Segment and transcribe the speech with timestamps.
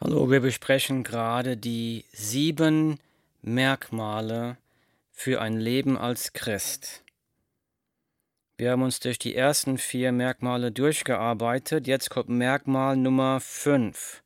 [0.00, 2.98] Hallo, wir besprechen gerade die sieben
[3.42, 4.58] Merkmale
[5.12, 7.04] für ein Leben als Christ.
[8.56, 11.86] Wir haben uns durch die ersten vier Merkmale durchgearbeitet.
[11.86, 14.24] Jetzt kommt Merkmal Nummer fünf.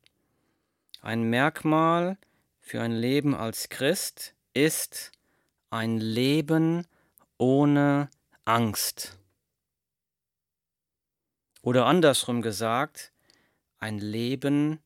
[1.02, 2.16] Ein Merkmal
[2.60, 5.12] für ein Leben als Christ ist
[5.68, 6.86] ein Leben
[7.36, 8.08] ohne
[8.46, 9.18] Angst.
[11.60, 13.12] Oder andersrum gesagt,
[13.78, 14.80] ein Leben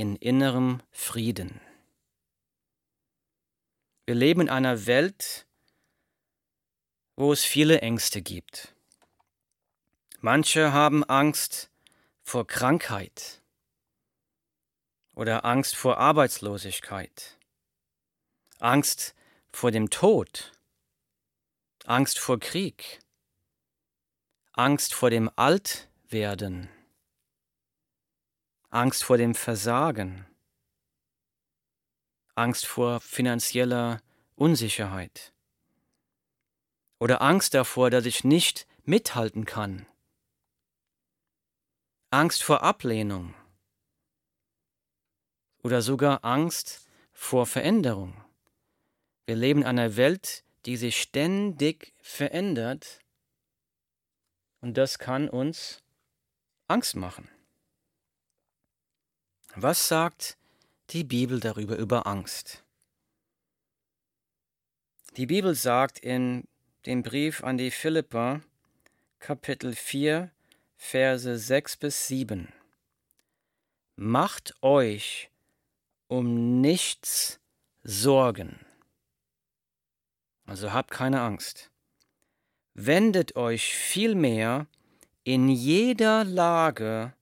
[0.00, 1.60] in innerem Frieden.
[4.06, 5.46] Wir leben in einer Welt,
[7.16, 8.74] wo es viele Ängste gibt.
[10.20, 11.70] Manche haben Angst
[12.22, 13.42] vor Krankheit
[15.14, 17.36] oder Angst vor Arbeitslosigkeit,
[18.58, 19.14] Angst
[19.52, 20.52] vor dem Tod,
[21.84, 23.00] Angst vor Krieg,
[24.52, 26.70] Angst vor dem Altwerden,
[28.70, 30.26] Angst vor dem Versagen,
[32.36, 34.00] Angst vor finanzieller
[34.36, 35.32] Unsicherheit.
[37.00, 39.86] Oder Angst davor, dass ich nicht mithalten kann,
[42.10, 43.34] Angst vor Ablehnung.
[45.62, 48.24] Oder sogar Angst vor Veränderung.
[49.26, 53.00] Wir leben in einer Welt, die sich ständig verändert.
[54.60, 55.82] Und das kann uns
[56.68, 57.28] Angst machen.
[59.56, 60.38] Was sagt
[60.90, 62.62] die Bibel darüber über Angst?
[65.16, 66.46] Die Bibel sagt in
[66.86, 68.42] dem Brief an die Philipper,
[69.18, 70.30] Kapitel 4,
[70.76, 72.52] Verse 6 bis 7.
[73.96, 75.30] Macht euch
[76.06, 77.40] um nichts
[77.82, 78.64] Sorgen.
[80.46, 81.70] Also habt keine Angst.
[82.74, 84.68] Wendet euch vielmehr
[85.24, 87.12] in jeder Lage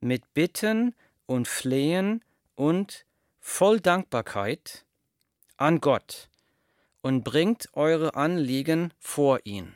[0.00, 0.94] mit Bitten
[1.30, 2.24] und Flehen
[2.56, 3.06] und
[3.38, 4.84] voll Dankbarkeit
[5.58, 6.28] an Gott
[7.02, 9.72] und bringt eure Anliegen vor ihn.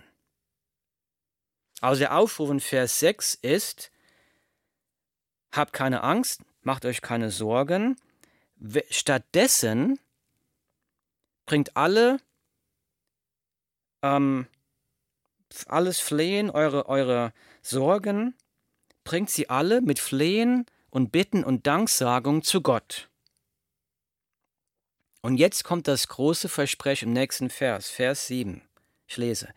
[1.80, 3.92] Also der Aufruf in Vers 6 ist,
[5.52, 8.00] habt keine Angst, macht euch keine Sorgen,
[8.90, 10.00] stattdessen
[11.46, 12.18] bringt alle
[14.02, 14.48] ähm,
[15.68, 18.34] alles Flehen, eure, eure Sorgen,
[19.04, 23.10] bringt sie alle mit Flehen und Bitten und Danksagung zu Gott.
[25.22, 28.62] Und jetzt kommt das große Versprechen im nächsten Vers, Vers 7.
[29.08, 29.52] Ich lese.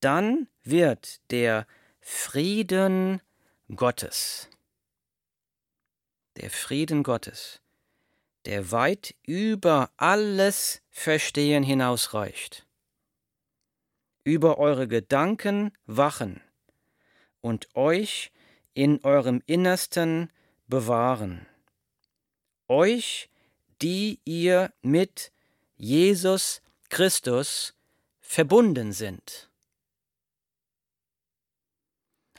[0.00, 1.66] Dann wird der
[2.00, 3.20] Frieden
[3.74, 4.48] Gottes,
[6.36, 7.60] der Frieden Gottes,
[8.46, 12.66] der weit über alles Verstehen hinausreicht,
[14.24, 16.40] über eure Gedanken wachen
[17.42, 18.32] und euch
[18.72, 20.30] in eurem Innersten
[20.68, 21.46] bewahren.
[22.68, 23.28] Euch,
[23.82, 25.32] die ihr mit
[25.76, 27.74] Jesus Christus
[28.20, 29.48] verbunden sind.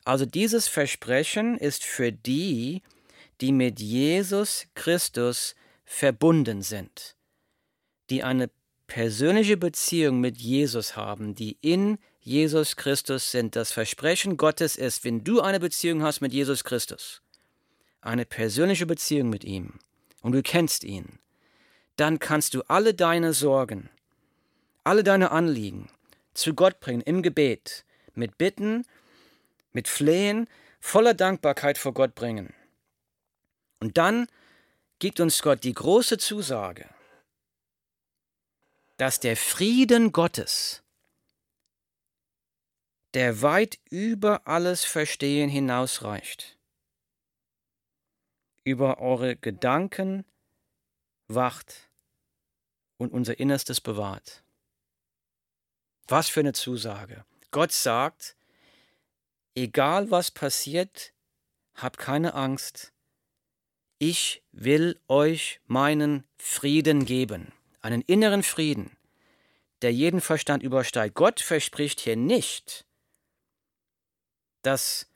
[0.04, 2.82] Also dieses Versprechen ist für die,
[3.42, 7.16] die mit Jesus Christus verbunden sind,
[8.10, 8.50] die eine
[8.88, 13.56] persönliche Beziehung mit Jesus haben, die in Jesus Christus sind.
[13.56, 17.22] Das Versprechen Gottes ist, wenn du eine Beziehung hast mit Jesus Christus,
[18.02, 19.80] eine persönliche Beziehung mit ihm
[20.22, 21.20] und du kennst ihn,
[21.96, 23.90] dann kannst du alle deine Sorgen,
[24.84, 25.90] alle deine Anliegen
[26.34, 28.86] zu Gott bringen im Gebet, mit Bitten,
[29.74, 30.48] mit Flehen,
[30.80, 32.54] voller Dankbarkeit vor Gott bringen.
[33.80, 34.28] Und dann
[35.00, 36.88] gibt uns Gott die große Zusage,
[38.98, 40.82] dass der Frieden Gottes,
[43.14, 46.57] der weit über alles Verstehen hinausreicht,
[48.68, 50.26] über eure Gedanken
[51.30, 51.90] wacht
[52.98, 54.44] und unser Innerstes bewahrt.
[56.10, 57.24] Was für eine Zusage.
[57.52, 58.36] Gott sagt,
[59.56, 61.14] egal was passiert,
[61.76, 62.92] habt keine Angst.
[64.00, 68.98] Ich will euch meinen Frieden geben, einen inneren Frieden,
[69.82, 71.16] der jeden Verstand übersteigt.
[71.16, 72.86] Gott verspricht hier nicht,
[74.62, 75.08] dass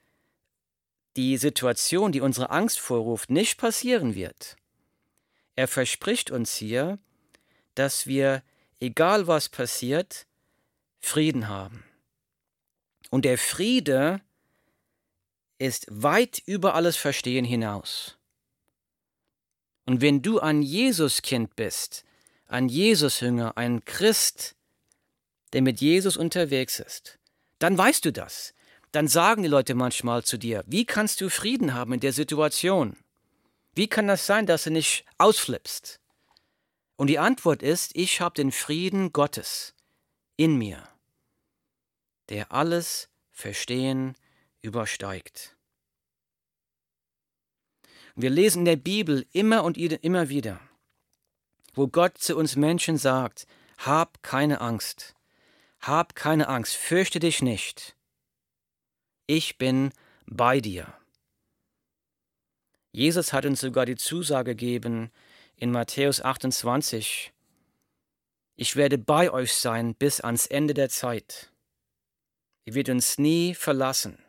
[1.15, 4.55] die Situation, die unsere Angst vorruft, nicht passieren wird.
[5.55, 6.99] Er verspricht uns hier,
[7.75, 8.43] dass wir,
[8.79, 10.25] egal was passiert,
[10.99, 11.83] Frieden haben.
[13.09, 14.21] Und der Friede
[15.57, 18.17] ist weit über alles Verstehen hinaus.
[19.85, 22.05] Und wenn du ein Jesus-Kind bist,
[22.47, 24.55] ein Jesus-Jünger, ein Christ,
[25.53, 27.19] der mit Jesus unterwegs ist,
[27.59, 28.53] dann weißt du das
[28.91, 32.97] dann sagen die Leute manchmal zu dir, wie kannst du Frieden haben in der Situation?
[33.73, 35.99] Wie kann das sein, dass du nicht ausflippst?
[36.97, 39.73] Und die Antwort ist, ich habe den Frieden Gottes
[40.35, 40.87] in mir,
[42.29, 44.15] der alles Verstehen
[44.61, 45.55] übersteigt.
[48.15, 50.59] Wir lesen in der Bibel immer und immer wieder,
[51.73, 53.47] wo Gott zu uns Menschen sagt,
[53.77, 55.15] hab keine Angst,
[55.79, 57.95] hab keine Angst, fürchte dich nicht.
[59.33, 59.93] Ich bin
[60.25, 60.93] bei dir.
[62.91, 65.09] Jesus hat uns sogar die Zusage gegeben
[65.55, 67.31] in Matthäus 28,
[68.57, 71.49] ich werde bei euch sein bis ans Ende der Zeit.
[72.65, 74.21] Er wird uns nie verlassen,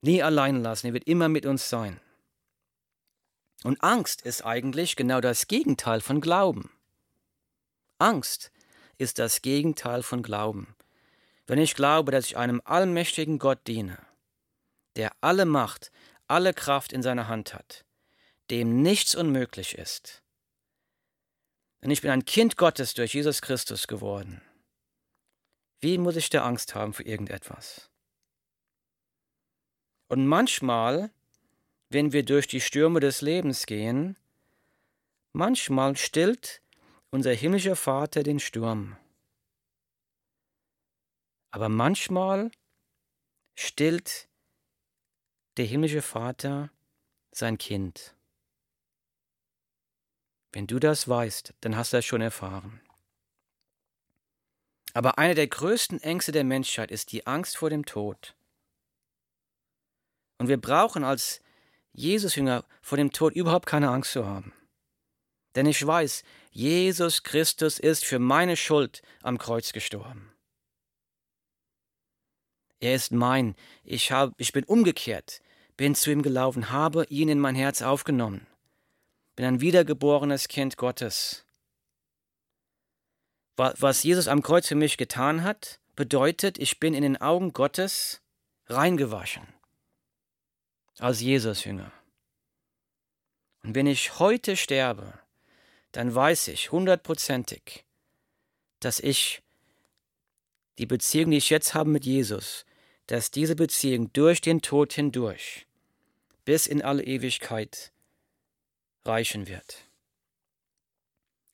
[0.00, 2.00] nie allein lassen, er wird immer mit uns sein.
[3.62, 6.70] Und Angst ist eigentlich genau das Gegenteil von Glauben.
[7.98, 8.50] Angst
[8.96, 10.77] ist das Gegenteil von Glauben.
[11.48, 13.98] Wenn ich glaube, dass ich einem allmächtigen Gott diene,
[14.96, 15.90] der alle Macht,
[16.26, 17.86] alle Kraft in seiner Hand hat,
[18.50, 20.22] dem nichts unmöglich ist.
[21.82, 24.42] Denn ich bin ein Kind Gottes durch Jesus Christus geworden.
[25.80, 27.88] Wie muss ich da Angst haben für irgendetwas?
[30.08, 31.10] Und manchmal,
[31.88, 34.16] wenn wir durch die Stürme des Lebens gehen,
[35.32, 36.60] manchmal stillt
[37.10, 38.98] unser himmlischer Vater den Sturm.
[41.50, 42.50] Aber manchmal
[43.54, 44.28] stillt
[45.56, 46.70] der himmlische Vater
[47.32, 48.14] sein Kind.
[50.52, 52.80] Wenn du das weißt, dann hast du das schon erfahren.
[54.94, 58.34] Aber eine der größten Ängste der Menschheit ist die Angst vor dem Tod.
[60.38, 61.40] Und wir brauchen als
[61.92, 64.52] Jesus-Jünger vor dem Tod überhaupt keine Angst zu haben.
[65.54, 70.32] Denn ich weiß, Jesus Christus ist für meine Schuld am Kreuz gestorben.
[72.80, 75.40] Er ist mein, ich, hab, ich bin umgekehrt,
[75.76, 78.46] bin zu ihm gelaufen, habe ihn in mein Herz aufgenommen,
[79.36, 81.44] bin ein wiedergeborenes Kind Gottes.
[83.56, 88.22] Was Jesus am Kreuz für mich getan hat, bedeutet, ich bin in den Augen Gottes
[88.66, 89.48] reingewaschen
[90.98, 91.92] als Jesus-Jünger.
[93.64, 95.18] Und wenn ich heute sterbe,
[95.92, 97.84] dann weiß ich hundertprozentig,
[98.78, 99.42] dass ich
[100.78, 102.64] die Beziehung, die ich jetzt habe mit Jesus,
[103.08, 105.66] dass diese Beziehung durch den Tod hindurch
[106.44, 107.92] bis in alle Ewigkeit
[109.04, 109.88] reichen wird.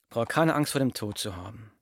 [0.04, 1.72] Ich brauche keine Angst vor dem Tod zu haben.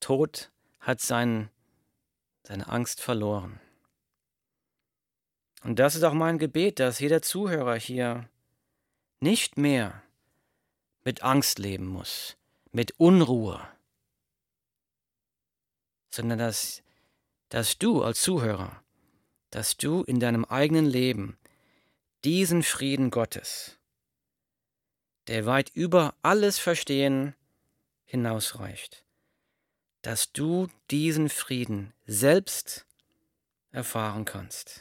[0.00, 1.50] Tod hat sein,
[2.42, 3.60] seine Angst verloren.
[5.62, 8.28] Und das ist auch mein Gebet, dass jeder Zuhörer hier
[9.20, 10.02] nicht mehr
[11.04, 12.36] mit Angst leben muss,
[12.70, 13.66] mit Unruhe,
[16.10, 16.82] sondern dass,
[17.48, 18.82] dass du als Zuhörer,
[19.50, 21.38] dass du in deinem eigenen Leben
[22.24, 23.78] diesen Frieden Gottes,
[25.28, 27.34] der weit über alles Verstehen
[28.04, 29.04] hinausreicht,
[30.02, 32.86] dass du diesen Frieden selbst
[33.72, 34.74] erfahren kannst.